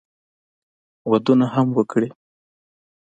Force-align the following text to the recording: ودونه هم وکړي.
ودونه 1.11 1.45
هم 1.53 1.67
وکړي. 1.77 2.09